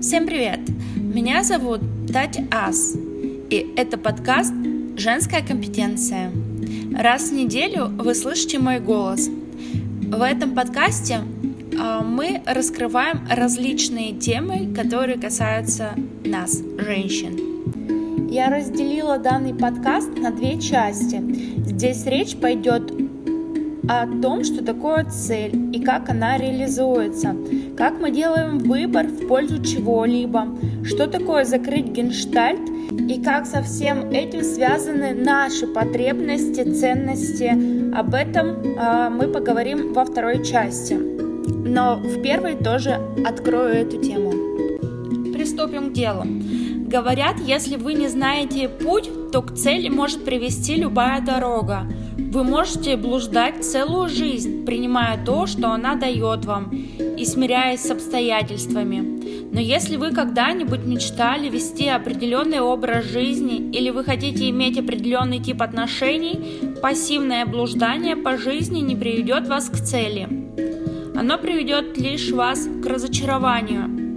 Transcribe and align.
Всем 0.00 0.26
привет! 0.26 0.60
Меня 0.96 1.42
зовут 1.42 1.80
Тати 2.12 2.46
Ас, 2.50 2.94
и 3.50 3.72
это 3.76 3.98
подкаст 3.98 4.52
«Женская 4.96 5.42
компетенция». 5.46 6.30
Раз 6.96 7.30
в 7.30 7.34
неделю 7.34 7.86
вы 7.86 8.14
слышите 8.14 8.58
мой 8.58 8.80
голос. 8.80 9.28
В 9.28 10.22
этом 10.22 10.54
подкасте 10.54 11.20
а, 11.78 12.02
мы 12.02 12.42
раскрываем 12.46 13.26
различные 13.30 14.12
темы, 14.12 14.74
которые 14.74 15.18
касаются 15.18 15.94
нас, 16.24 16.62
женщин. 16.78 18.28
Я 18.30 18.50
разделила 18.50 19.18
данный 19.18 19.54
подкаст 19.54 20.16
на 20.16 20.30
две 20.30 20.60
части. 20.60 21.22
Здесь 21.66 22.04
речь 22.06 22.36
пойдет 22.36 22.92
о 23.88 24.06
том, 24.06 24.44
что 24.44 24.62
такое 24.62 25.04
цель 25.04 25.74
и 25.74 25.80
как 25.80 26.10
она 26.10 26.36
реализуется, 26.36 27.34
как 27.76 28.00
мы 28.00 28.10
делаем 28.10 28.58
выбор 28.58 29.06
в 29.06 29.26
пользу 29.26 29.62
чего-либо, 29.62 30.46
что 30.84 31.06
такое 31.06 31.44
закрыть 31.44 31.86
генштальт 31.86 32.60
и 33.08 33.22
как 33.22 33.46
со 33.46 33.62
всем 33.62 34.10
этим 34.10 34.42
связаны 34.42 35.14
наши 35.14 35.66
потребности, 35.66 36.70
ценности. 36.70 37.94
Об 37.94 38.14
этом 38.14 38.48
э, 38.48 39.08
мы 39.10 39.28
поговорим 39.28 39.92
во 39.94 40.04
второй 40.04 40.44
части. 40.44 40.94
Но 40.94 41.96
в 41.96 42.22
первой 42.22 42.56
тоже 42.56 43.00
открою 43.26 43.74
эту 43.74 44.00
тему. 44.00 44.32
Приступим 45.32 45.90
к 45.90 45.92
делу. 45.92 46.24
Говорят, 46.88 47.36
если 47.40 47.76
вы 47.76 47.94
не 47.94 48.08
знаете 48.08 48.68
путь, 48.68 49.10
то 49.30 49.42
к 49.42 49.54
цели 49.54 49.88
может 49.88 50.24
привести 50.24 50.76
любая 50.76 51.20
дорога. 51.20 51.82
Вы 52.30 52.44
можете 52.44 52.98
блуждать 52.98 53.64
целую 53.64 54.10
жизнь, 54.10 54.66
принимая 54.66 55.18
то, 55.24 55.46
что 55.46 55.70
она 55.70 55.94
дает 55.94 56.44
вам, 56.44 56.70
и 56.70 57.24
смиряясь 57.24 57.80
с 57.80 57.90
обстоятельствами. 57.90 59.48
Но 59.50 59.58
если 59.60 59.96
вы 59.96 60.10
когда-нибудь 60.10 60.84
мечтали 60.84 61.48
вести 61.48 61.88
определенный 61.88 62.60
образ 62.60 63.06
жизни 63.06 63.70
или 63.70 63.88
вы 63.88 64.04
хотите 64.04 64.50
иметь 64.50 64.78
определенный 64.78 65.38
тип 65.38 65.62
отношений, 65.62 66.76
пассивное 66.82 67.46
блуждание 67.46 68.14
по 68.14 68.36
жизни 68.36 68.80
не 68.80 68.94
приведет 68.94 69.48
вас 69.48 69.70
к 69.70 69.76
цели. 69.76 70.28
Оно 71.16 71.38
приведет 71.38 71.96
лишь 71.96 72.30
вас 72.30 72.68
к 72.82 72.86
разочарованию. 72.86 74.08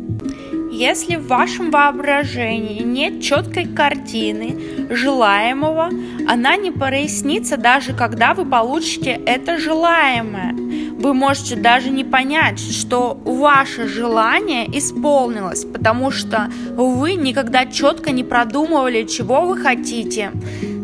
Если 0.73 1.15
в 1.15 1.27
вашем 1.27 1.71
воображении 1.71 2.81
нет 2.81 3.21
четкой 3.21 3.67
картины 3.67 4.57
желаемого, 4.89 5.89
она 6.27 6.55
не 6.55 6.71
прояснится 6.71 7.57
даже 7.57 7.93
когда 7.93 8.33
вы 8.33 8.45
получите 8.45 9.19
это 9.25 9.57
желаемое. 9.57 10.55
Вы 10.99 11.13
можете 11.13 11.55
даже 11.55 11.89
не 11.89 12.03
понять, 12.03 12.59
что 12.59 13.19
ваше 13.25 13.87
желание 13.87 14.65
исполнилось, 14.77 15.65
потому 15.65 16.11
что 16.11 16.51
вы 16.75 17.15
никогда 17.15 17.65
четко 17.65 18.11
не 18.11 18.23
продумывали, 18.23 19.03
чего 19.03 19.41
вы 19.41 19.57
хотите. 19.57 20.31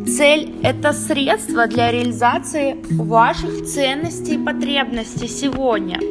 Цель– 0.08 0.56
это 0.64 0.94
средство 0.94 1.68
для 1.68 1.92
реализации 1.92 2.78
ваших 2.92 3.66
ценностей 3.66 4.36
и 4.36 4.44
потребностей 4.44 5.28
сегодня– 5.28 6.00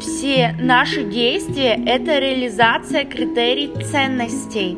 все 0.00 0.54
наши 0.58 1.04
действия– 1.04 1.78
это 1.86 2.18
реализация 2.18 3.04
критерий 3.04 3.70
ценностей. 3.84 4.76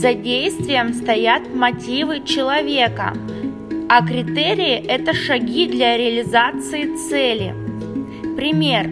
За 0.00 0.14
действием 0.14 0.94
стоят 0.94 1.52
мотивы 1.52 2.20
человека, 2.24 3.14
а 3.88 4.06
критерии– 4.06 4.74
это 4.88 5.12
шаги 5.12 5.66
для 5.66 5.96
реализации 5.96 6.94
цели. 7.08 7.52
Пример. 8.36 8.90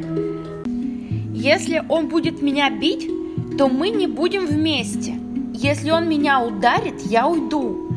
Если 1.32 1.80
он 1.88 2.08
будет 2.08 2.42
меня 2.42 2.70
бить, 2.70 3.08
то 3.56 3.68
мы 3.68 3.90
не 3.90 4.08
будем 4.08 4.46
вместе. 4.46 5.14
Если 5.54 5.90
он 5.90 6.08
меня 6.08 6.44
ударит, 6.44 7.00
я 7.02 7.28
уйду. 7.28 7.88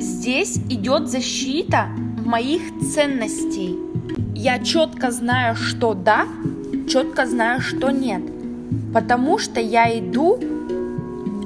Здесь 0.00 0.56
идет 0.68 1.06
защита 1.06 1.86
моих 2.24 2.62
ценностей. 2.92 3.76
Я 4.34 4.58
четко 4.58 5.12
знаю, 5.12 5.54
что 5.54 5.94
да, 5.94 6.26
четко 6.88 7.24
знаю, 7.24 7.60
что 7.60 7.92
нет. 7.92 8.22
Потому 8.92 9.38
что 9.38 9.60
я 9.60 9.96
иду 9.96 10.40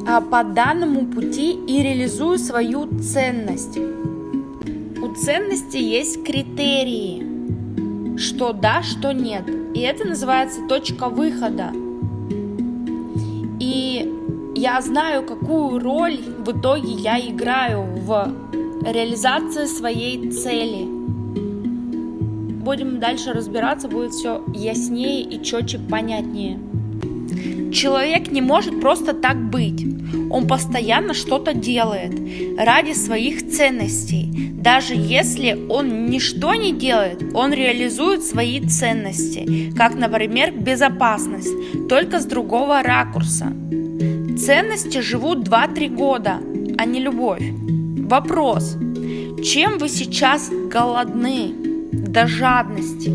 по 0.04 0.44
данному 0.44 1.06
пути 1.06 1.52
и 1.52 1.82
реализую 1.82 2.38
свою 2.38 2.88
ценность. 3.00 3.78
У 3.78 5.14
ценности 5.14 5.76
есть 5.76 6.24
критерии, 6.24 8.16
что 8.18 8.52
да, 8.52 8.82
что 8.82 9.12
нет. 9.12 9.48
И 9.74 9.80
это 9.80 10.06
называется 10.06 10.60
точка 10.68 11.08
выхода. 11.08 11.72
И 13.60 14.08
я 14.54 14.80
знаю, 14.80 15.22
какую 15.24 15.78
роль 15.78 16.18
в 16.38 16.50
итоге 16.50 16.92
я 16.92 17.18
играю 17.18 17.82
в 17.82 18.32
реализации 18.84 19.66
своей 19.66 20.30
цели 20.30 21.02
будем 22.62 23.00
дальше 23.00 23.32
разбираться, 23.32 23.88
будет 23.88 24.12
все 24.12 24.42
яснее 24.54 25.22
и 25.22 25.42
четче, 25.42 25.78
понятнее. 25.78 26.58
Человек 27.72 28.30
не 28.30 28.40
может 28.40 28.80
просто 28.80 29.12
так 29.12 29.50
быть. 29.50 29.86
Он 30.30 30.46
постоянно 30.46 31.14
что-то 31.14 31.54
делает 31.54 32.12
ради 32.58 32.92
своих 32.92 33.50
ценностей. 33.50 34.28
Даже 34.52 34.94
если 34.94 35.58
он 35.68 36.06
ничто 36.06 36.54
не 36.54 36.72
делает, 36.72 37.22
он 37.34 37.52
реализует 37.52 38.22
свои 38.22 38.60
ценности, 38.60 39.72
как, 39.76 39.94
например, 39.94 40.52
безопасность, 40.52 41.88
только 41.88 42.20
с 42.20 42.26
другого 42.26 42.82
ракурса. 42.82 43.52
Ценности 44.38 45.00
живут 45.00 45.48
2-3 45.48 45.88
года, 45.88 46.40
а 46.78 46.84
не 46.84 47.00
любовь. 47.00 47.42
Вопрос. 48.08 48.76
Чем 49.42 49.78
вы 49.78 49.88
сейчас 49.88 50.50
голодны? 50.70 51.62
до 51.92 52.26
жадности. 52.26 53.10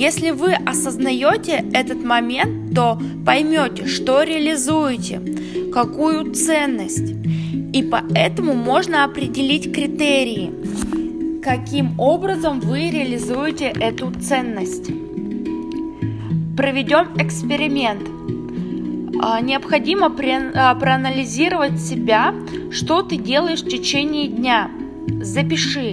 Если 0.00 0.30
вы 0.30 0.54
осознаете 0.54 1.62
этот 1.74 2.02
момент, 2.02 2.74
то 2.74 2.98
поймете, 3.26 3.86
что 3.86 4.22
реализуете, 4.22 5.20
какую 5.74 6.32
ценность. 6.32 7.12
И 7.74 7.82
поэтому 7.82 8.54
можно 8.54 9.04
определить 9.04 9.70
критерии, 9.74 10.54
каким 11.42 12.00
образом 12.00 12.60
вы 12.60 12.88
реализуете 12.88 13.66
эту 13.66 14.10
ценность. 14.18 14.86
Проведем 16.56 17.08
эксперимент. 17.18 18.08
А, 19.22 19.42
необходимо 19.42 20.06
а, 20.06 20.74
проанализировать 20.76 21.78
себя, 21.78 22.34
что 22.70 23.02
ты 23.02 23.16
делаешь 23.18 23.62
в 23.62 23.68
течение 23.68 24.28
дня. 24.28 24.70
Запиши 25.20 25.92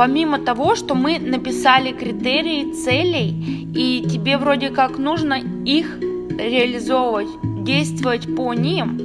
помимо 0.00 0.38
того, 0.38 0.76
что 0.76 0.94
мы 0.94 1.18
написали 1.18 1.92
критерии 1.92 2.72
целей, 2.72 3.68
и 3.74 4.02
тебе 4.08 4.38
вроде 4.38 4.70
как 4.70 4.96
нужно 4.96 5.34
их 5.66 5.98
реализовывать, 6.38 7.28
действовать 7.62 8.34
по 8.34 8.54
ним, 8.54 8.98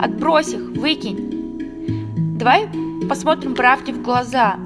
отбрось 0.00 0.54
их, 0.54 0.70
выкинь. 0.70 2.38
Давай 2.38 2.70
посмотрим 3.06 3.54
правде 3.54 3.92
в 3.92 4.00
глаза. 4.00 4.56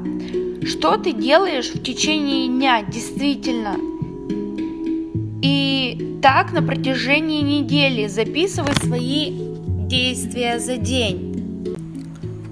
Что 0.62 0.96
ты 0.96 1.10
делаешь 1.10 1.72
в 1.74 1.82
течение 1.82 2.46
дня 2.46 2.84
действительно? 2.84 3.74
И 5.42 6.20
так 6.22 6.52
на 6.52 6.62
протяжении 6.62 7.40
недели 7.40 8.06
записывай 8.06 8.76
свои 8.76 9.32
действия 9.88 10.60
за 10.60 10.76
день 10.76 11.35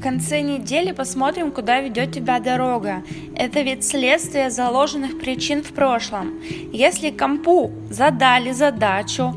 конце 0.04 0.42
недели 0.42 0.92
посмотрим, 0.92 1.50
куда 1.50 1.80
ведет 1.80 2.12
тебя 2.12 2.38
дорога. 2.38 3.02
Это 3.34 3.62
ведь 3.62 3.84
следствие 3.84 4.50
заложенных 4.50 5.18
причин 5.18 5.62
в 5.62 5.72
прошлом. 5.72 6.42
Если 6.74 7.08
компу 7.08 7.72
задали 7.88 8.52
задачу, 8.52 9.34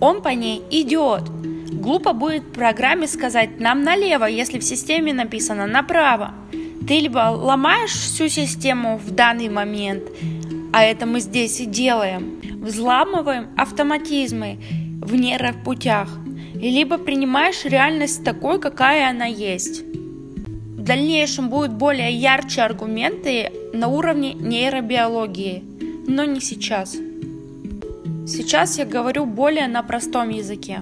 он 0.00 0.22
по 0.22 0.30
ней 0.30 0.62
идет. 0.70 1.24
Глупо 1.70 2.14
будет 2.14 2.50
программе 2.54 3.06
сказать 3.06 3.60
нам 3.60 3.82
налево, 3.82 4.24
если 4.24 4.58
в 4.58 4.64
системе 4.64 5.12
написано 5.12 5.66
направо. 5.66 6.32
Ты 6.88 7.00
либо 7.00 7.18
ломаешь 7.18 7.90
всю 7.90 8.28
систему 8.28 8.96
в 8.96 9.10
данный 9.10 9.50
момент, 9.50 10.04
а 10.72 10.82
это 10.82 11.04
мы 11.04 11.20
здесь 11.20 11.60
и 11.60 11.66
делаем, 11.66 12.40
взламываем 12.64 13.48
автоматизмы 13.58 14.56
в 15.02 15.14
нейропутях, 15.14 16.08
либо 16.54 16.96
принимаешь 16.96 17.66
реальность 17.66 18.24
такой, 18.24 18.58
какая 18.58 19.10
она 19.10 19.26
есть 19.26 19.85
дальнейшем 20.86 21.48
будут 21.48 21.72
более 21.72 22.12
ярче 22.12 22.62
аргументы 22.62 23.50
на 23.72 23.88
уровне 23.88 24.34
нейробиологии, 24.34 25.62
но 26.06 26.24
не 26.24 26.40
сейчас. 26.40 26.96
Сейчас 28.26 28.78
я 28.78 28.84
говорю 28.84 29.26
более 29.26 29.68
на 29.68 29.82
простом 29.82 30.30
языке. 30.30 30.80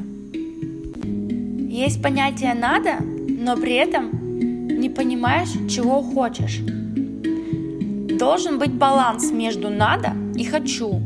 Есть 1.71 2.03
понятие 2.03 2.55
«надо», 2.55 2.99
но 3.01 3.57
при 3.57 3.75
этом 3.75 4.79
не 4.81 4.89
понимаешь, 4.89 5.51
чего 5.69 6.03
хочешь. 6.03 6.61
Должен 8.19 8.59
быть 8.59 8.73
баланс 8.73 9.33
между 9.33 9.71
«надо» 9.71 10.13
и 10.37 10.45
«хочу». 10.45 11.01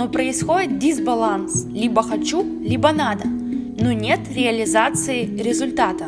но 0.00 0.08
происходит 0.08 0.78
дисбаланс. 0.78 1.66
Либо 1.72 2.02
хочу, 2.02 2.42
либо 2.62 2.90
надо, 2.92 3.26
но 3.26 3.92
нет 3.92 4.20
реализации 4.34 5.26
результата. 5.26 6.06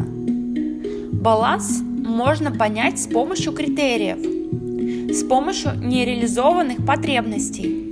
Баланс 1.12 1.82
можно 2.02 2.50
понять 2.50 3.00
с 3.00 3.06
помощью 3.06 3.52
критериев, 3.52 4.18
с 5.14 5.22
помощью 5.24 5.72
нереализованных 5.76 6.84
потребностей, 6.84 7.90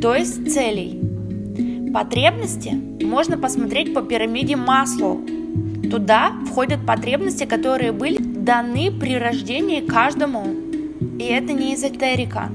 то 0.00 0.14
есть 0.14 0.52
целей. 0.52 1.00
Потребности 1.92 2.70
можно 3.04 3.38
посмотреть 3.38 3.94
по 3.94 4.02
пирамиде 4.02 4.56
Маслоу. 4.56 5.20
Туда 5.90 6.32
входят 6.46 6.84
потребности, 6.86 7.44
которые 7.44 7.92
были 7.92 8.18
даны 8.18 8.90
при 8.90 9.16
рождении 9.16 9.80
каждому. 9.80 10.44
И 11.18 11.24
это 11.24 11.52
не 11.52 11.74
эзотерика. 11.74 12.50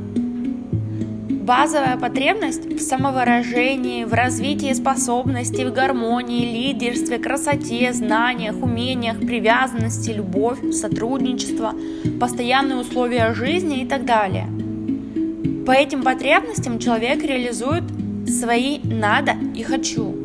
Базовая 1.52 1.98
потребность 1.98 2.66
в 2.66 2.80
самовыражении, 2.80 4.06
в 4.06 4.14
развитии 4.14 4.72
способностей, 4.72 5.66
в 5.66 5.74
гармонии, 5.74 6.50
лидерстве, 6.50 7.18
красоте, 7.18 7.92
знаниях, 7.92 8.56
умениях, 8.64 9.20
привязанности, 9.20 10.12
любовь, 10.12 10.60
сотрудничество, 10.72 11.74
постоянные 12.22 12.78
условия 12.78 13.34
жизни 13.34 13.82
и 13.82 13.86
так 13.86 14.06
далее. 14.06 14.48
По 15.66 15.72
этим 15.72 16.04
потребностям 16.04 16.80
человек 16.80 17.22
реализует 17.22 17.84
свои 18.30 18.80
«надо» 18.86 19.34
и 19.54 19.62
«хочу». 19.62 20.16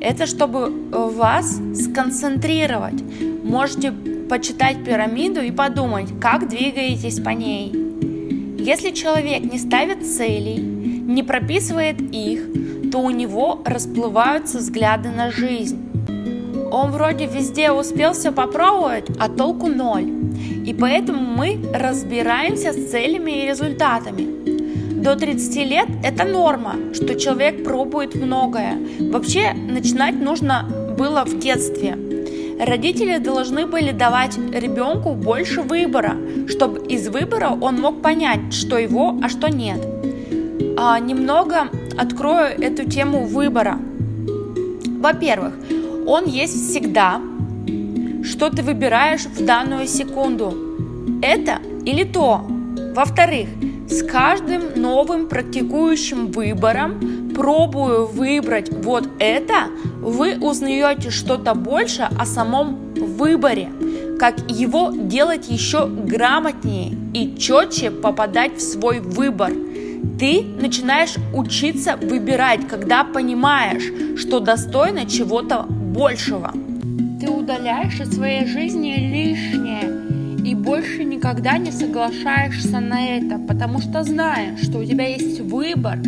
Это 0.00 0.26
чтобы 0.26 0.72
вас 0.90 1.60
сконцентрировать. 1.76 3.00
Можете 3.44 3.92
почитать 4.28 4.84
пирамиду 4.84 5.42
и 5.42 5.52
подумать, 5.52 6.08
как 6.20 6.48
двигаетесь 6.48 7.20
по 7.20 7.28
ней– 7.28 7.72
если 8.60 8.90
человек 8.90 9.40
не 9.50 9.58
ставит 9.58 10.06
целей, 10.06 10.58
не 10.58 11.22
прописывает 11.22 12.00
их, 12.00 12.42
то 12.92 12.98
у 12.98 13.10
него 13.10 13.62
расплываются 13.64 14.58
взгляды 14.58 15.08
на 15.08 15.30
жизнь. 15.30 15.78
Он 16.70 16.90
вроде 16.90 17.26
везде 17.26 17.72
успел 17.72 18.12
все 18.12 18.32
попробовать, 18.32 19.06
а 19.18 19.28
толку 19.28 19.66
ноль. 19.66 20.08
И 20.66 20.74
поэтому 20.78 21.20
мы 21.20 21.58
разбираемся 21.72 22.72
с 22.72 22.90
целями 22.90 23.42
и 23.42 23.46
результатами. 23.48 25.02
До 25.02 25.16
30 25.16 25.56
лет 25.66 25.88
это 26.04 26.24
норма, 26.24 26.74
что 26.92 27.18
человек 27.18 27.64
пробует 27.64 28.14
многое. 28.14 28.78
Вообще 29.00 29.54
начинать 29.54 30.14
нужно 30.20 30.68
было 30.98 31.24
в 31.24 31.38
детстве– 31.38 31.96
Родители 32.60 33.16
должны 33.16 33.64
были 33.64 33.90
давать 33.90 34.36
ребенку 34.36 35.14
больше 35.14 35.62
выбора, 35.62 36.16
чтобы 36.46 36.86
из 36.86 37.08
выбора 37.08 37.56
он 37.58 37.80
мог 37.80 38.02
понять, 38.02 38.52
что 38.52 38.76
его, 38.76 39.18
а 39.22 39.30
что 39.30 39.48
нет. 39.48 39.80
А, 40.76 40.98
немного 41.00 41.70
открою 41.96 42.48
эту 42.60 42.84
тему 42.84 43.24
выбора. 43.24 43.78
Во-первых, 44.86 45.54
он 46.06 46.26
есть 46.26 46.68
всегда, 46.68 47.22
что 48.24 48.50
ты 48.50 48.62
выбираешь 48.62 49.24
в 49.24 49.42
данную 49.42 49.86
секунду. 49.86 50.52
Это 51.22 51.60
или 51.86 52.04
то. 52.04 52.44
Во-вторых, 52.94 53.48
с 53.88 54.02
каждым 54.02 54.62
новым 54.76 55.28
практикующим 55.28 56.26
выбором, 56.26 57.29
пробую 57.34 58.06
выбрать 58.06 58.70
вот 58.72 59.08
это, 59.18 59.68
вы 60.00 60.38
узнаете 60.38 61.10
что-то 61.10 61.54
больше 61.54 62.08
о 62.18 62.26
самом 62.26 62.94
выборе, 62.94 63.70
как 64.18 64.38
его 64.50 64.90
делать 64.92 65.48
еще 65.48 65.86
грамотнее 65.86 66.96
и 67.14 67.36
четче 67.36 67.90
попадать 67.90 68.56
в 68.56 68.60
свой 68.60 69.00
выбор. 69.00 69.52
Ты 70.18 70.44
начинаешь 70.60 71.14
учиться 71.34 71.96
выбирать, 71.96 72.66
когда 72.68 73.04
понимаешь, 73.04 74.18
что 74.18 74.40
достойно 74.40 75.06
чего-то 75.06 75.66
большего. 75.68 76.52
Ты 77.20 77.28
удаляешь 77.30 78.00
из 78.00 78.14
своей 78.14 78.46
жизни 78.46 78.94
лишнее 78.96 80.10
и 80.44 80.54
больше 80.54 81.04
никогда 81.04 81.58
не 81.58 81.70
соглашаешься 81.70 82.80
на 82.80 83.06
это, 83.06 83.38
потому 83.38 83.78
что 83.80 84.02
знаешь, 84.02 84.60
что 84.62 84.78
у 84.78 84.84
тебя 84.84 85.06
есть 85.06 85.40
выбор, 85.40 85.98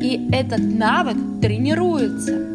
и 0.00 0.28
этот 0.32 0.60
навык 0.60 1.16
тренируется, 1.40 2.46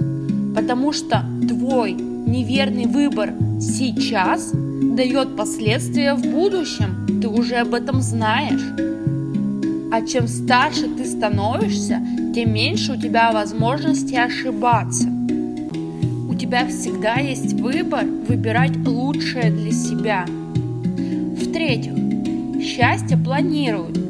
потому 0.55 0.91
что 0.91 1.23
твой 1.47 1.93
неверный 1.93 2.85
выбор 2.85 3.33
сейчас 3.59 4.51
дает 4.53 5.35
последствия 5.35 6.13
в 6.13 6.21
будущем, 6.21 7.21
ты 7.21 7.27
уже 7.27 7.55
об 7.55 7.73
этом 7.73 8.01
знаешь. 8.01 8.63
А 9.91 10.01
чем 10.05 10.27
старше 10.27 10.87
ты 10.87 11.05
становишься, 11.05 12.01
тем 12.33 12.53
меньше 12.53 12.93
у 12.93 12.97
тебя 12.97 13.31
возможности 13.31 14.15
ошибаться. 14.15 15.07
У 16.29 16.35
тебя 16.35 16.67
всегда 16.67 17.15
есть 17.15 17.53
выбор 17.53 18.05
выбирать 18.27 18.75
лучшее 18.77 19.51
для 19.51 19.71
себя– 19.71 20.25
в-третьих, 21.55 21.93
счастье 22.61 23.17
планируют. 23.17 24.04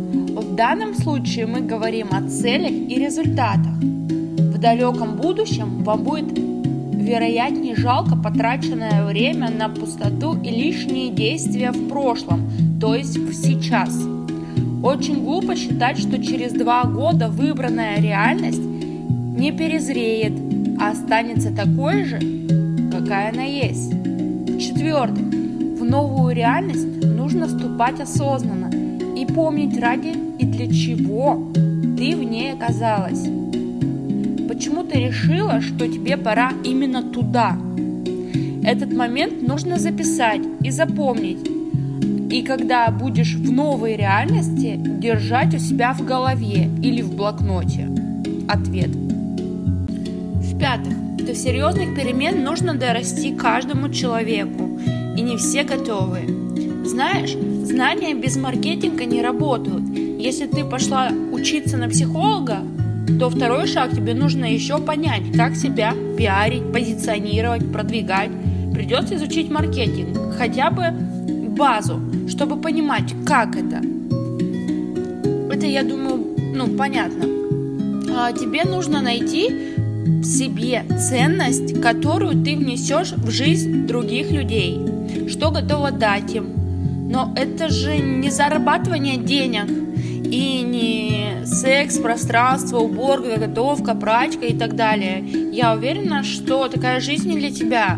В 0.55 0.57
данном 0.57 0.95
случае 0.95 1.47
мы 1.47 1.59
говорим 1.59 2.07
о 2.11 2.21
целях 2.29 2.71
и 2.71 2.95
результатах. 2.97 3.73
В 3.77 4.57
далеком 4.57 5.17
будущем 5.17 5.83
вам 5.83 6.03
будет 6.03 6.39
вероятнее 6.39 7.75
жалко 7.75 8.15
потраченное 8.15 9.05
время 9.05 9.49
на 9.49 9.67
пустоту 9.67 10.41
и 10.41 10.49
лишние 10.49 11.09
действия 11.09 11.71
в 11.71 11.89
прошлом, 11.89 12.49
то 12.79 12.95
есть 12.95 13.17
в 13.17 13.33
сейчас. 13.33 14.01
Очень 14.81 15.25
глупо 15.25 15.57
считать, 15.57 15.97
что 15.97 16.23
через 16.23 16.53
два 16.53 16.85
года 16.85 17.27
выбранная 17.27 17.99
реальность 17.99 18.63
не 18.63 19.51
перезреет, 19.51 20.39
а 20.79 20.91
останется 20.91 21.53
такой 21.53 22.05
же, 22.05 22.21
какая 22.93 23.33
она 23.33 23.43
есть. 23.43 23.93
В-четвертых, 23.93 25.25
в 25.25 25.83
новую 25.83 26.33
реальность 26.33 27.03
нужно 27.03 27.47
вступать 27.47 27.99
осознанно 27.99 28.71
и 29.17 29.25
помнить 29.25 29.77
ради 29.81 30.24
и 30.37 30.45
для 30.45 30.71
чего 30.71 31.51
ты 31.97 32.15
в 32.15 32.23
ней 32.23 32.53
оказалась. 32.53 33.23
Почему 34.47 34.83
ты 34.83 34.99
решила, 34.99 35.61
что 35.61 35.87
тебе 35.87 36.17
пора 36.17 36.51
именно 36.63 37.03
туда? 37.03 37.57
Этот 38.63 38.93
момент 38.93 39.47
нужно 39.47 39.77
записать 39.77 40.41
и 40.61 40.71
запомнить. 40.71 41.49
И 42.31 42.41
когда 42.41 42.89
будешь 42.89 43.35
в 43.35 43.51
новой 43.51 43.95
реальности, 43.95 44.75
держать 44.77 45.53
у 45.53 45.59
себя 45.59 45.93
в 45.93 46.03
голове 46.03 46.69
или 46.81 47.01
в 47.01 47.15
блокноте. 47.15 47.87
Ответ. 48.47 48.89
В-пятых, 48.89 50.93
до 51.17 51.35
серьезных 51.35 51.95
перемен 51.95 52.43
нужно 52.43 52.75
дорасти 52.75 53.35
каждому 53.35 53.89
человеку, 53.89 54.79
и 55.17 55.21
не 55.21 55.37
все 55.37 55.63
готовы. 55.63 56.19
Знаешь, 56.85 57.35
знания 57.63 58.13
без 58.13 58.37
маркетинга 58.37 59.05
не 59.05 59.21
работают. 59.21 59.83
Если 60.17 60.45
ты 60.47 60.63
пошла 60.63 61.09
учиться 61.31 61.77
на 61.77 61.89
психолога, 61.89 62.59
то 63.19 63.29
второй 63.29 63.67
шаг 63.67 63.91
тебе 63.91 64.13
нужно 64.13 64.45
еще 64.45 64.77
понять, 64.79 65.23
как 65.35 65.55
себя 65.55 65.93
пиарить, 66.17 66.71
позиционировать, 66.71 67.71
продвигать. 67.71 68.31
Придется 68.73 69.15
изучить 69.15 69.51
маркетинг, 69.51 70.17
хотя 70.37 70.71
бы 70.71 70.91
базу, 71.55 71.99
чтобы 72.27 72.57
понимать, 72.57 73.13
как 73.25 73.55
это. 73.55 73.81
Это, 75.51 75.65
я 75.65 75.83
думаю, 75.83 76.25
ну, 76.53 76.67
понятно. 76.75 77.25
А 78.17 78.31
тебе 78.31 78.63
нужно 78.63 79.01
найти 79.01 79.49
в 80.05 80.23
себе 80.23 80.83
ценность, 80.97 81.81
которую 81.81 82.43
ты 82.43 82.55
внесешь 82.55 83.11
в 83.11 83.29
жизнь 83.29 83.85
других 83.85 84.31
людей, 84.31 84.79
что 85.29 85.51
готова 85.51 85.91
дать 85.91 86.33
им, 86.33 86.47
но 87.09 87.33
это 87.35 87.69
же 87.69 87.97
не 87.97 88.29
зарабатывание 88.29 89.17
денег 89.17 89.65
и 90.35 90.61
не 90.63 91.45
секс, 91.45 91.97
пространство, 91.97 92.79
уборка, 92.79 93.39
готовка, 93.39 93.95
прачка 93.95 94.45
и 94.45 94.53
так 94.53 94.75
далее. 94.75 95.23
Я 95.53 95.73
уверена, 95.73 96.23
что 96.23 96.67
такая 96.67 96.99
жизнь 96.99 97.29
не 97.29 97.39
для 97.39 97.51
тебя. 97.51 97.97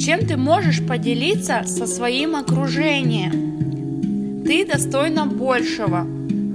Чем 0.00 0.26
ты 0.26 0.36
можешь 0.36 0.84
поделиться 0.84 1.62
со 1.64 1.86
своим 1.86 2.34
окружением? 2.34 4.42
Ты 4.44 4.66
достойна 4.66 5.26
большего. 5.26 6.04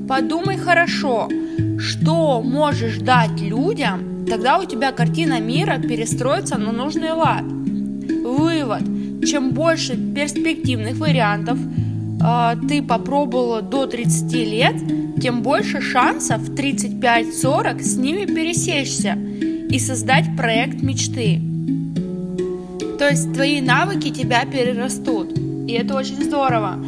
Подумай 0.10 0.58
хорошо, 0.58 1.29
что 1.77 2.41
можешь 2.41 2.98
дать 2.98 3.39
людям, 3.39 4.25
тогда 4.29 4.60
у 4.60 4.65
тебя 4.65 4.91
картина 4.91 5.39
мира 5.39 5.77
перестроится 5.77 6.58
на 6.58 6.74
нужный 6.74 7.13
лад. 7.13 7.46
Вывод– 7.46 8.84
чем 9.25 9.51
больше 9.51 9.96
перспективных 9.96 10.98
вариантов 10.98 11.58
э, 12.22 12.56
ты 12.68 12.82
попробовала 12.82 13.62
до 13.62 13.86
30 13.86 14.34
лет, 14.34 14.76
тем 15.22 15.42
больше 15.42 15.82
шансов 15.82 16.42
в 16.42 16.54
35-40 16.54 17.82
с 17.82 17.98
ними 17.98 18.26
пересечься 18.26 19.18
и 19.70 19.80
создать 19.80 20.36
проект 20.36 20.82
мечты. 20.82 21.42
То 22.98 23.08
есть 23.08 23.34
твои 23.34 23.62
навыки 23.62 24.10
тебя 24.10 24.46
перерастут. 24.46 25.38
И 25.68 25.74
это 25.74 25.96
очень 25.96 26.22
здорово. 26.24 26.80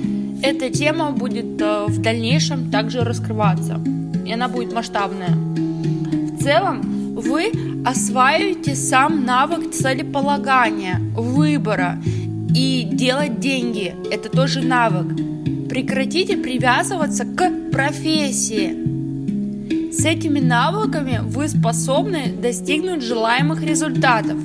Эта 0.43 0.69
тема 0.69 1.11
будет 1.11 1.61
э, 1.61 1.85
в 1.87 2.01
дальнейшем 2.01 2.71
также 2.71 3.03
раскрываться. 3.03 3.79
и 4.25 4.33
она 4.33 4.47
будет 4.47 4.73
масштабная. 4.73 5.29
В 5.29 6.43
целом, 6.43 6.81
вы 7.15 7.51
осваиваете 7.85 8.75
сам 8.75 9.25
навык 9.25 9.71
целеполагания, 9.71 10.99
выбора 11.15 11.99
и 12.53 12.87
делать 12.91 13.39
деньги. 13.39 13.95
Это 14.11 14.29
тоже 14.29 14.61
навык. 14.61 15.15
Прекратите 15.69 16.37
привязываться 16.37 17.25
к 17.25 17.71
профессии. 17.71 19.91
С 19.91 20.05
этими 20.05 20.39
навыками 20.39 21.19
вы 21.23 21.47
способны 21.47 22.33
достигнуть 22.41 23.03
желаемых 23.03 23.63
результатов. 23.63 24.37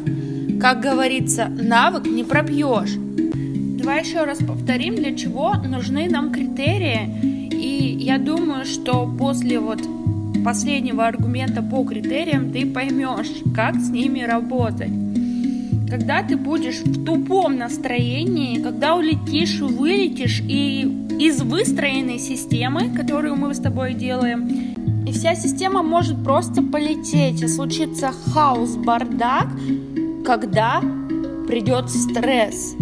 Как 0.61 0.81
говорится, 0.81 1.49
навык 1.49 2.07
не 2.07 2.25
пропьешь. 2.25 2.95
Давай 3.79 4.03
еще 4.03 4.25
раз 4.25 4.39
повторим, 4.39 4.97
для 4.97 5.17
чего 5.17 5.55
нужны 5.55 6.09
нам 6.09 6.33
критерии. 6.33 7.51
И 7.53 7.99
я 8.01 8.19
думаю, 8.19 8.65
что 8.65 9.13
после 9.19 9.59
вот 9.59 9.81
последнего 10.45 11.07
аргумента 11.07 11.63
по 11.63 11.85
критериям 11.85 12.53
ты 12.53 12.67
поймешь, 12.67 13.31
как 13.55 13.77
с 13.77 13.91
ними 13.91 14.23
работать. 14.23 15.06
Когда 15.89 16.23
ты 16.23 16.37
будешь 16.37 16.81
в 16.81 17.05
тупом 17.05 17.59
настроении, 17.59 18.61
когда 18.61 18.97
улетишь, 18.97 19.61
вылетишь 19.61 20.41
и 20.41 20.81
из 21.21 21.41
выстроенной 21.41 22.19
системы, 22.19 22.91
которую 22.91 23.37
мы 23.37 23.55
с 23.55 23.59
тобой 23.59 23.95
делаем, 23.95 24.75
и 25.07 25.13
вся 25.13 25.37
система 25.37 25.83
может 25.83 26.23
просто 26.25 26.63
полететь, 26.63 27.41
и 27.43 27.47
случится 27.47 28.13
хаос, 28.33 28.77
бардак, 28.77 29.47
когда 30.25 30.83
придет 31.47 31.89
стресс. 31.89 32.75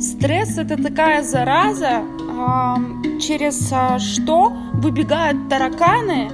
Стресс 0.00 0.56
это 0.56 0.80
такая 0.80 1.22
зараза, 1.22 2.02
через 3.20 3.70
а, 3.72 3.98
что 3.98 4.52
выбегают 4.74 5.48
тараканы, 5.48 6.30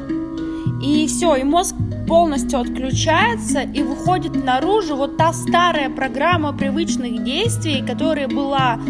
и 0.82 1.06
все, 1.06 1.36
и 1.36 1.44
мозг 1.44 1.74
полностью 2.10 2.58
отключается 2.58 3.60
и 3.60 3.84
выходит 3.84 4.34
наружу 4.44 4.96
вот 4.96 5.16
та 5.16 5.32
старая 5.32 5.88
программа 5.88 6.52
привычных 6.52 7.22
действий, 7.22 7.84
которая 7.86 8.26
была 8.26 8.80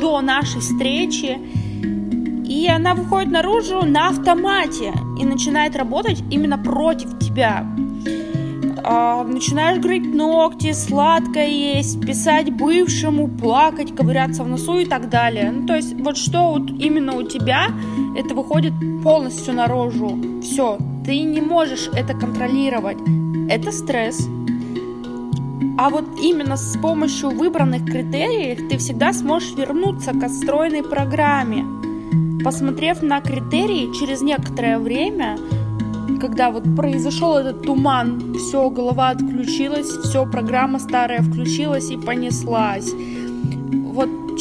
до 0.00 0.22
нашей 0.22 0.62
встречи, 0.62 1.38
и 2.48 2.66
она 2.68 2.94
выходит 2.94 3.30
наружу 3.30 3.84
на 3.84 4.08
автомате 4.08 4.94
и 5.20 5.26
начинает 5.26 5.76
работать 5.76 6.24
именно 6.30 6.56
против 6.56 7.18
тебя 7.18 7.66
а, 8.82 9.24
начинаешь 9.24 9.78
грызть 9.78 10.14
ногти, 10.14 10.72
сладкое 10.72 11.48
есть, 11.48 12.00
писать 12.00 12.50
бывшему, 12.50 13.28
плакать, 13.28 13.94
ковыряться 13.94 14.42
в 14.42 14.48
носу 14.48 14.78
и 14.78 14.86
так 14.86 15.10
далее. 15.10 15.50
Ну, 15.50 15.66
то 15.66 15.76
есть 15.76 15.92
вот 16.00 16.16
что 16.16 16.54
вот 16.54 16.70
именно 16.70 17.14
у 17.14 17.22
тебя, 17.24 17.66
это 18.16 18.34
выходит 18.34 18.72
полностью 19.04 19.52
наружу. 19.52 20.18
Все, 20.42 20.78
ты 21.10 21.22
не 21.22 21.40
можешь 21.40 21.88
это 21.92 22.14
контролировать. 22.14 22.98
Это 23.48 23.72
стресс. 23.72 24.28
А 25.76 25.90
вот 25.90 26.04
именно 26.22 26.56
с 26.56 26.78
помощью 26.80 27.30
выбранных 27.30 27.84
критериев 27.84 28.68
ты 28.68 28.78
всегда 28.78 29.12
сможешь 29.12 29.56
вернуться 29.56 30.12
к 30.12 30.22
отстроенной 30.22 30.84
программе. 30.84 31.64
Посмотрев 32.44 33.02
на 33.02 33.20
критерии, 33.20 33.92
через 33.98 34.22
некоторое 34.22 34.78
время 34.78 35.36
когда 36.20 36.50
вот 36.50 36.64
произошел 36.76 37.38
этот 37.38 37.62
туман, 37.62 38.34
все, 38.34 38.68
голова 38.68 39.08
отключилась, 39.08 39.88
все, 39.88 40.26
программа 40.26 40.78
старая 40.78 41.22
включилась 41.22 41.90
и 41.90 41.96
понеслась. 41.96 42.92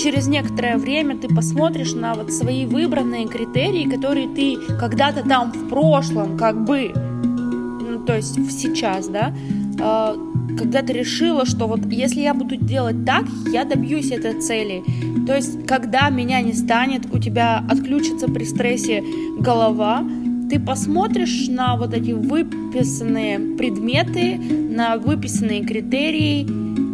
Через 0.01 0.27
некоторое 0.27 0.77
время 0.77 1.17
ты 1.17 1.27
посмотришь 1.27 1.91
на 1.91 2.13
вот 2.13 2.31
свои 2.31 2.65
выбранные 2.65 3.27
критерии, 3.27 3.83
которые 3.83 4.29
ты 4.29 4.55
когда-то 4.79 5.27
там 5.27 5.51
в 5.51 5.67
прошлом, 5.67 6.37
как 6.37 6.63
бы, 6.63 6.93
ну, 6.95 7.99
то 8.05 8.15
есть 8.15 8.35
сейчас, 8.49 9.09
да, 9.09 9.33
э, 9.77 10.55
когда 10.57 10.81
ты 10.83 10.93
решила, 10.93 11.45
что 11.45 11.67
вот 11.67 11.85
если 11.91 12.21
я 12.21 12.33
буду 12.33 12.55
делать 12.55 13.05
так, 13.05 13.25
я 13.51 13.65
добьюсь 13.65 14.11
этой 14.11 14.39
цели. 14.39 14.83
То 15.27 15.35
есть, 15.35 15.67
когда 15.67 16.09
меня 16.09 16.41
не 16.41 16.53
станет, 16.53 17.13
у 17.13 17.19
тебя 17.19 17.61
отключится 17.69 18.29
при 18.29 18.45
стрессе 18.45 19.03
голова, 19.37 20.01
ты 20.49 20.61
посмотришь 20.61 21.47
на 21.49 21.75
вот 21.75 21.93
эти 21.93 22.11
выписанные 22.11 23.37
предметы, 23.57 24.37
на 24.37 24.95
выписанные 24.95 25.65
критерии 25.65 26.47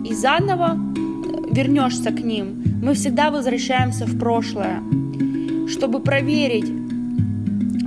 и 0.07 0.13
заново 0.13 0.79
вернешься 1.55 2.11
к 2.11 2.19
ним. 2.19 2.63
Мы 2.83 2.93
всегда 2.93 3.31
возвращаемся 3.31 4.05
в 4.05 4.19
прошлое, 4.19 4.81
чтобы 5.67 5.99
проверить, 5.99 6.69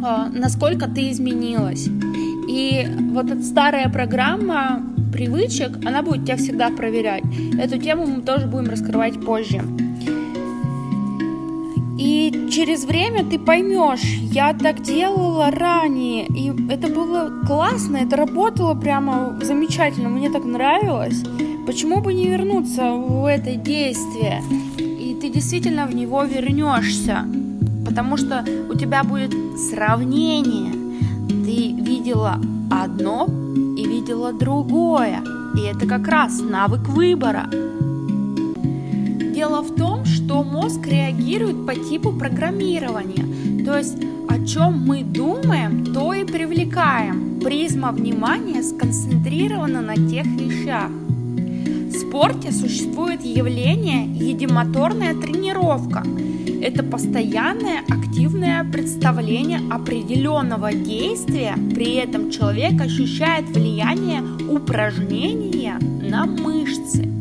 а, 0.02 0.28
насколько 0.32 0.88
ты 0.88 1.10
изменилась. 1.10 1.88
И 2.48 2.86
вот 3.12 3.30
эта 3.30 3.42
старая 3.42 3.88
программа 3.90 4.82
привычек, 5.12 5.84
она 5.84 6.02
будет 6.02 6.24
тебя 6.24 6.36
всегда 6.36 6.70
проверять. 6.70 7.24
Эту 7.60 7.78
тему 7.78 8.06
мы 8.06 8.22
тоже 8.22 8.46
будем 8.46 8.70
раскрывать 8.70 9.20
позже. 9.20 9.60
И 11.98 12.37
через 12.50 12.84
время 12.84 13.24
ты 13.24 13.38
поймешь, 13.38 14.02
я 14.32 14.52
так 14.52 14.82
делала 14.82 15.50
ранее, 15.50 16.26
и 16.26 16.52
это 16.70 16.88
было 16.88 17.30
классно, 17.46 17.98
это 17.98 18.16
работало 18.16 18.74
прямо 18.74 19.38
замечательно, 19.42 20.08
мне 20.08 20.30
так 20.30 20.44
нравилось. 20.44 21.22
Почему 21.66 22.00
бы 22.00 22.14
не 22.14 22.26
вернуться 22.26 22.92
в 22.92 23.26
это 23.26 23.54
действие? 23.54 24.42
И 24.78 25.16
ты 25.20 25.28
действительно 25.28 25.86
в 25.86 25.94
него 25.94 26.24
вернешься, 26.24 27.24
потому 27.86 28.16
что 28.16 28.44
у 28.70 28.74
тебя 28.74 29.04
будет 29.04 29.34
сравнение. 29.70 30.72
Ты 31.28 31.72
видела 31.72 32.40
одно 32.70 33.26
и 33.76 33.86
видела 33.86 34.32
другое, 34.32 35.22
и 35.56 35.60
это 35.62 35.86
как 35.86 36.08
раз 36.08 36.40
навык 36.40 36.88
выбора. 36.88 37.50
Дело 39.38 39.62
в 39.62 39.72
том, 39.76 40.04
что 40.04 40.42
мозг 40.42 40.84
реагирует 40.88 41.64
по 41.64 41.72
типу 41.72 42.10
программирования. 42.12 43.64
То 43.64 43.78
есть 43.78 43.96
о 44.28 44.44
чем 44.44 44.84
мы 44.84 45.04
думаем, 45.04 45.84
то 45.94 46.12
и 46.12 46.24
привлекаем. 46.24 47.38
Призма 47.38 47.92
внимания 47.92 48.64
сконцентрирована 48.64 49.80
на 49.80 49.94
тех 49.94 50.26
вещах. 50.26 50.90
В 50.90 51.92
спорте 51.92 52.50
существует 52.50 53.24
явление 53.24 54.06
едимоторная 54.06 55.14
тренировка. 55.14 56.02
Это 56.60 56.82
постоянное 56.82 57.82
активное 57.88 58.64
представление 58.64 59.60
определенного 59.70 60.72
действия, 60.72 61.54
при 61.76 61.94
этом 61.94 62.32
человек 62.32 62.80
ощущает 62.80 63.48
влияние 63.50 64.20
упражнения 64.50 65.78
на 65.80 66.26
мышцы. 66.26 67.17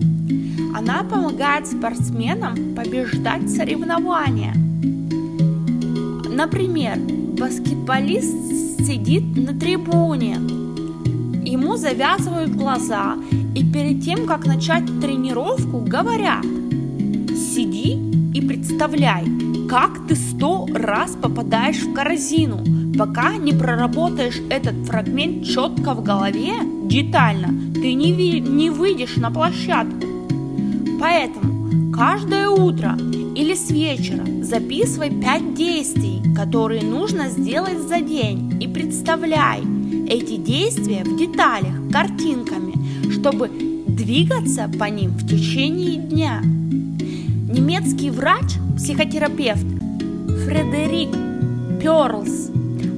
Она 0.77 1.01
помогает 1.01 1.65
спортсменам 1.65 2.75
побеждать 2.75 3.49
соревнования. 3.49 4.53
Например, 6.29 6.99
баскетболист 6.99 8.85
сидит 8.85 9.23
на 9.35 9.59
трибуне, 9.59 10.35
ему 11.43 11.77
завязывают 11.77 12.51
глаза 12.51 13.15
и 13.55 13.65
перед 13.65 14.03
тем, 14.03 14.27
как 14.27 14.45
начать 14.45 14.85
тренировку, 15.01 15.79
говорят 15.79 16.45
«Сиди 17.35 17.97
и 18.35 18.41
представляй, 18.47 19.25
как 19.67 20.05
ты 20.07 20.15
сто 20.15 20.67
раз 20.75 21.17
попадаешь 21.19 21.81
в 21.81 21.91
корзину, 21.93 22.59
пока 22.95 23.35
не 23.37 23.51
проработаешь 23.51 24.39
этот 24.51 24.75
фрагмент 24.85 25.43
четко 25.43 25.95
в 25.95 26.03
голове, 26.03 26.53
детально, 26.83 27.47
ты 27.73 27.93
не, 27.93 28.13
ви- 28.13 28.41
не 28.41 28.69
выйдешь 28.69 29.15
на 29.15 29.31
площадку. 29.31 30.16
Поэтому 30.99 31.91
каждое 31.93 32.49
утро 32.49 32.97
или 33.35 33.53
с 33.53 33.69
вечера 33.69 34.25
записывай 34.41 35.11
5 35.11 35.53
действий, 35.53 36.21
которые 36.35 36.83
нужно 36.83 37.29
сделать 37.29 37.79
за 37.79 38.01
день 38.01 38.57
и 38.61 38.67
представляй 38.67 39.61
эти 40.07 40.37
действия 40.37 41.03
в 41.03 41.17
деталях, 41.17 41.73
картинками, 41.91 42.73
чтобы 43.11 43.49
двигаться 43.87 44.69
по 44.79 44.85
ним 44.85 45.11
в 45.11 45.27
течение 45.27 45.97
дня. 45.97 46.41
Немецкий 46.43 48.09
врач, 48.09 48.53
психотерапевт 48.77 49.65
Фредерик 50.45 51.09
Перлс, 51.81 52.49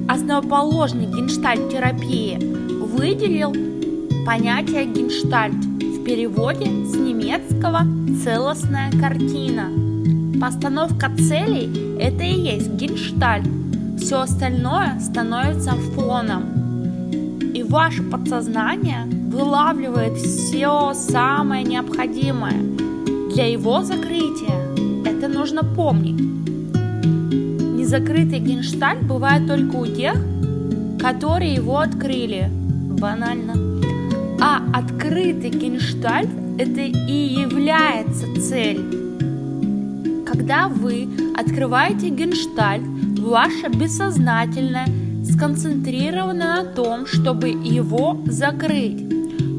основоположник 0.08 1.08
генштальт-терапии, 1.10 2.38
выделил 2.82 3.52
понятие 4.24 4.86
генштальт 4.86 5.56
в 6.00 6.04
переводе 6.04 6.64
с 6.64 6.96
немецкого 6.96 7.82
«целостная 8.24 8.90
картина». 8.90 9.68
Постановка 10.40 11.10
целей– 11.14 11.98
это 12.00 12.22
и 12.24 12.32
есть 12.32 12.70
генштальт. 12.70 13.46
Все 13.98 14.20
остальное 14.22 14.98
становится 14.98 15.72
фоном. 15.94 17.38
И 17.52 17.62
ваше 17.62 18.02
подсознание 18.02 19.04
вылавливает 19.30 20.16
все 20.16 20.94
самое 20.94 21.64
необходимое. 21.64 22.62
Для 23.34 23.52
его 23.52 23.82
закрытия 23.82 24.74
это 25.04 25.28
нужно 25.28 25.62
помнить. 25.62 26.18
Незакрытый 27.78 28.38
генштальт 28.38 29.02
бывает 29.02 29.46
только 29.46 29.76
у 29.76 29.86
тех, 29.86 30.14
которые 30.98 31.54
его 31.54 31.78
открыли. 31.78 32.48
Банально. 32.50 33.69
А 34.42 34.62
открытый 34.72 35.50
генштальт– 35.50 36.30
это 36.58 36.80
и 36.80 37.40
является 37.42 38.26
цель. 38.40 38.80
Когда 40.26 40.68
вы 40.68 41.06
открываете 41.36 42.08
генштальт, 42.08 42.82
ваше 43.18 43.68
бессознательное 43.68 44.86
сконцентрировано 45.24 46.62
на 46.62 46.64
том, 46.64 47.06
чтобы 47.06 47.48
его 47.48 48.18
закрыть. 48.26 49.04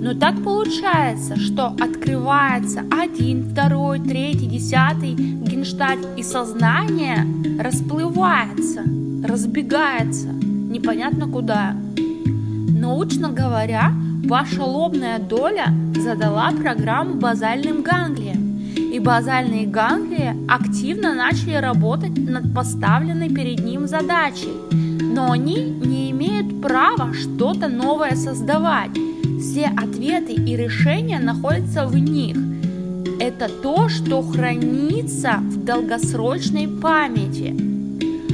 Но 0.02 0.16
так 0.16 0.44
получается, 0.44 1.36
что 1.36 1.68
открывается 1.68 2.84
один, 2.90 3.52
второй, 3.52 4.00
третий, 4.00 4.48
десятый 4.48 5.14
генштальт, 5.14 6.08
и 6.18 6.24
сознание 6.24 7.24
расплывается, 7.60 8.82
разбегается, 9.24 10.30
непонятно 10.30 11.28
куда. 11.28 11.76
Научно 12.68 13.30
говоря, 13.30 13.92
ваша 14.24 14.64
лобная 14.64 15.20
доля 15.20 15.74
задала 15.96 16.52
программу 16.52 17.16
базальным 17.16 17.82
ганглиям, 17.82 18.60
и 18.76 19.00
базальные 19.00 19.68
ганглии 19.68 20.36
активно 20.48 21.14
начали 21.14 21.56
работать 21.56 22.18
над 22.18 22.54
поставленной 22.54 23.30
перед 23.30 23.64
ним 23.64 23.88
задачей, 23.88 24.54
но 24.72 25.32
они 25.32 25.56
не 25.56 26.12
имеют 26.12 26.62
права 26.62 27.14
что-то 27.14 27.68
новое 27.68 28.16
создавать 28.16 28.92
все 29.42 29.66
ответы 29.66 30.34
и 30.34 30.56
решения 30.56 31.20
находятся 31.20 31.88
в 31.88 31.98
них. 31.98 32.38
Это 33.20 33.50
то, 33.50 33.90
что 33.90 34.22
хранится 34.22 35.40
в 35.42 35.66
долгосрочной 35.66 36.68
памяти. 36.68 37.71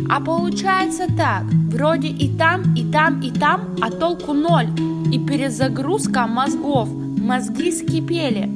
А 0.09 0.21
получается 0.21 1.05
так, 1.17 1.43
вроде 1.69 2.07
и 2.07 2.29
там, 2.29 2.73
и 2.75 2.83
там, 2.91 3.21
и 3.21 3.31
там, 3.31 3.75
а 3.81 3.91
толку 3.91 4.33
ноль. 4.33 4.67
И 5.11 5.19
перезагрузка 5.19 6.27
мозгов, 6.27 6.89
мозги 6.91 7.71
скипели. 7.71 8.49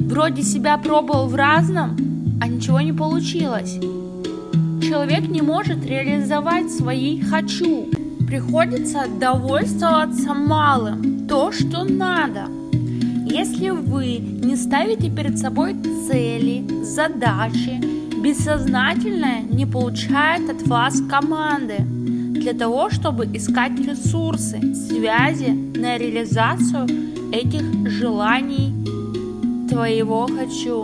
Вроде 0.00 0.42
себя 0.42 0.76
пробовал 0.78 1.28
в 1.28 1.34
разном, 1.34 1.96
а 2.40 2.48
ничего 2.48 2.80
не 2.80 2.92
получилось. 2.92 3.78
Человек 4.82 5.28
не 5.28 5.42
может 5.42 5.84
реализовать 5.86 6.70
свои 6.70 7.20
«хочу». 7.20 7.88
Приходится 8.26 9.04
довольствоваться 9.20 10.34
малым, 10.34 11.28
то, 11.28 11.52
что 11.52 11.84
надо. 11.84 12.46
Если 13.24 13.70
вы 13.70 14.18
не 14.18 14.56
ставите 14.56 15.10
перед 15.10 15.38
собой 15.38 15.76
цели, 16.08 16.64
задачи, 16.82 17.80
бессознательное 18.26 19.42
не 19.42 19.66
получает 19.66 20.50
от 20.50 20.66
вас 20.66 21.00
команды 21.08 21.76
для 21.78 22.54
того, 22.54 22.90
чтобы 22.90 23.24
искать 23.26 23.78
ресурсы, 23.78 24.58
связи 24.74 25.50
на 25.50 25.96
реализацию 25.96 26.88
этих 27.30 27.88
желаний 27.88 28.74
твоего 29.68 30.26
«хочу». 30.26 30.82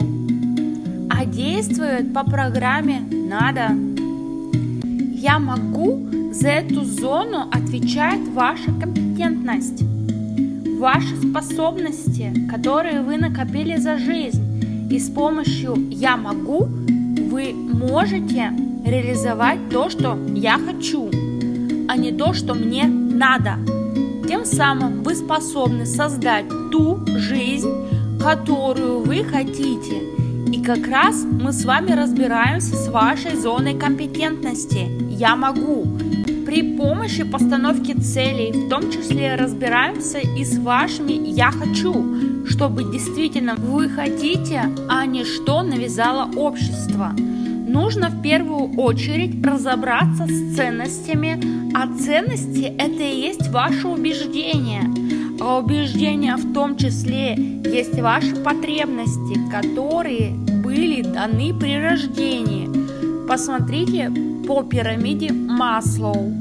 А 1.11 1.25
действует 1.25 2.15
по 2.15 2.23
программе 2.23 3.01
«надо». 3.11 3.71
Я 5.13 5.41
могу 5.41 5.99
за 6.31 6.49
эту 6.49 6.85
зону 6.85 7.49
отвечает 7.51 8.21
ваша 8.29 8.71
компетентность 8.81 9.83
ваши 10.79 11.17
способности, 11.17 12.33
которые 12.49 13.03
вы 13.03 13.17
накопили 13.17 13.77
за 13.77 13.99
жизнь. 13.99 14.89
И 14.91 14.99
с 14.99 15.09
помощью 15.09 15.77
«я 15.91 16.17
могу» 16.17 16.69
вы 17.33 17.55
можете 17.55 18.53
реализовать 18.85 19.71
то, 19.71 19.89
что 19.89 20.19
я 20.35 20.59
хочу, 20.59 21.09
а 21.89 21.97
не 21.97 22.13
то, 22.13 22.35
что 22.35 22.53
мне 22.53 22.85
надо. 22.85 23.55
Тем 24.29 24.45
самым 24.45 25.03
вы 25.03 25.15
способны 25.15 25.87
создать 25.87 26.45
ту 26.71 27.01
жизнь, 27.07 27.71
которую 28.21 29.01
вы 29.01 29.25
хотите. 29.25 30.03
И 30.53 30.63
как 30.63 30.87
раз 30.87 31.25
мы 31.25 31.55
с 31.55 31.65
вами 31.65 31.93
разбираемся 31.93 32.77
с 32.77 32.89
вашей 32.89 33.35
зоной 33.35 33.79
компетентности. 33.79 34.87
Я 35.09 35.35
могу. 35.35 35.87
При 36.45 36.77
помощи 36.77 37.25
постановки 37.25 37.93
целей, 37.93 38.53
в 38.53 38.69
том 38.69 38.93
числе 38.93 39.37
разбираемся 39.37 40.19
и 40.19 40.45
с 40.45 40.59
вашими 40.59 41.13
«я 41.13 41.51
хочу», 41.51 41.95
чтобы 42.47 42.85
действительно 42.85 43.55
вы 43.55 43.89
хотите, 43.89 44.63
а 44.89 45.07
не 45.07 45.25
что 45.25 45.63
навязало 45.63 46.31
общество. 46.37 47.13
Нужно 47.17 48.11
в 48.11 48.21
первую 48.23 48.75
очередь 48.79 49.45
разобраться 49.45 50.27
с 50.27 50.57
ценностями, 50.57 51.41
а 51.75 51.87
ценности– 51.97 52.75
это 52.79 53.03
и 53.03 53.21
есть 53.21 53.49
ваше 53.49 53.89
убеждение. 53.89 54.83
А 55.41 55.59
убеждения 55.59 56.37
в 56.37 56.53
том 56.53 56.77
числе 56.77 57.35
есть 57.65 57.99
ваши 58.01 58.37
потребности, 58.37 59.39
которые 59.51 60.33
были 60.63 61.03
даны 61.03 61.55
при 61.59 61.77
рождении. 61.79 62.69
Посмотрите 63.27 64.13
по 64.47 64.63
пирамиде 64.63 65.33
Маслоу. 65.33 66.35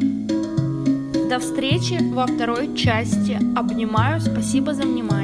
До 1.29 1.39
встречи 1.39 1.97
во 2.11 2.27
второй 2.27 2.75
части. 2.75 3.39
Обнимаю. 3.55 4.19
Спасибо 4.19 4.73
за 4.73 4.83
внимание. 4.83 5.20